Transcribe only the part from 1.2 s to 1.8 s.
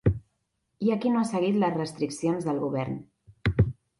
seguit les